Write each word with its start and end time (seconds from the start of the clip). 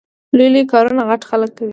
لوی 0.35 0.49
لوی 0.53 0.63
کارونه 0.73 1.01
غټ 1.09 1.21
خلګ 1.29 1.51
کوي 1.57 1.69